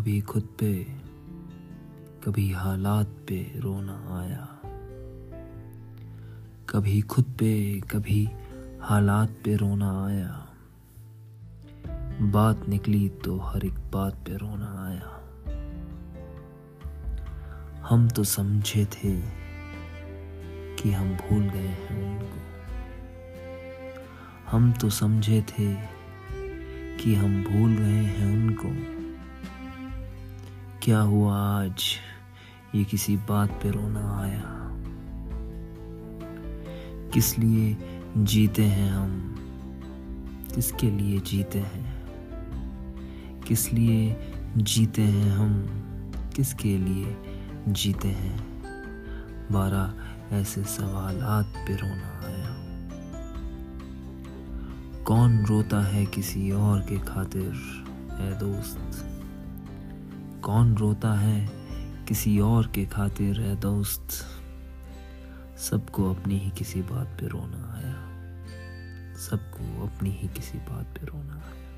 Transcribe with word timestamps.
कभी 0.00 0.20
खुद 0.20 0.42
पे, 0.42 0.84
कभी 2.24 2.52
हालात 2.52 3.06
पे 3.06 3.52
रोना 3.56 4.20
आया। 4.20 4.60
कभी 6.68 7.00
खुद 7.00 7.24
पे, 7.24 7.80
कभी 7.80 8.28
हालात 8.80 9.30
पे 9.44 9.56
रोना 9.56 10.04
आया। 10.04 10.48
बात 12.20 12.68
निकली 12.68 13.08
तो 13.08 13.38
हर 13.38 13.64
एक 13.64 13.74
बात 13.74 14.14
पे 14.14 14.36
रोना 14.36 14.86
आया। 14.86 15.20
हम 17.86 18.08
तो 18.08 18.24
समझे 18.24 18.84
थे 18.84 19.20
कि 20.76 20.92
हम 20.92 21.14
भूल 21.14 21.48
गए 21.48 21.68
हैं 21.68 22.18
उनको। 22.18 22.40
हम 24.50 24.72
तो 24.72 24.90
समझे 24.90 25.42
थे 25.42 26.00
कि 26.96 27.14
हम 27.14 27.44
भूल 27.44 27.76
गए 27.76 28.02
हैं 28.02 28.29
क्या 30.82 31.00
हुआ 31.00 31.36
आज? 31.36 31.84
ये 32.74 32.84
किसी 32.84 33.16
बात 33.16 33.50
पे 33.50 33.70
रोना 33.70 34.20
आया। 34.20 34.42
किस 37.10 37.38
लिए 37.38 37.76
जीते 38.16 38.64
हैं 38.64 38.90
हम? 38.90 39.34
किसके 40.54 40.90
लिए 40.90 41.20
जीते 41.20 41.58
हैं? 41.58 42.02
किस 43.40 43.72
लिए 43.72 44.32
जीते 44.56 45.02
हैं 45.02 45.32
हम? 45.32 45.66
किसके 46.36 46.78
लिए 46.78 47.16
जीते 47.68 48.08
हैं? 48.08 48.62
बारह 49.52 49.94
ऐसे 50.36 50.64
सवालात 50.64 51.46
पे 51.46 51.76
रोना 51.76 52.26
आया। 52.26 52.56
कौन 55.04 55.44
रोता 55.44 55.86
है 55.86 56.06
किसी 56.06 56.50
और 56.50 56.80
के 56.80 56.98
खातिर 56.98 57.52
है 58.12 58.38
दोस्त? 58.38 59.16
कौन 60.42 60.76
रोता 60.76 61.12
है 61.12 61.50
किसी 62.08 62.40
और 62.40 62.66
के 62.66 62.86
खातिर, 62.86 63.40
है 63.40 63.56
दोस्त? 63.56 64.08
सबको 65.58 66.14
अपनी 66.14 66.38
ही 66.38 66.50
किसी 66.50 66.82
बात 66.82 67.06
पे 67.06 67.28
रोना 67.28 67.74
आया। 67.74 67.94
सबको 69.16 69.86
अपनी 69.86 70.10
ही 70.10 70.28
किसी 70.28 70.58
बात 70.58 70.84
पे 70.84 71.06
रोना 71.06 71.34
आया। 71.34 71.69